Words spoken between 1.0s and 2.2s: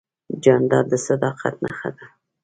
صداقت نښه ده.